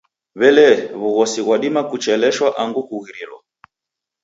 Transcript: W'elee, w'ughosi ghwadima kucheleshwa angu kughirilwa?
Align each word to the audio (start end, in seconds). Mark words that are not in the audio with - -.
W'elee, 0.39 0.77
w'ughosi 1.01 1.39
ghwadima 1.45 1.81
kucheleshwa 1.89 2.47
angu 2.61 2.81
kughirilwa? 2.87 3.39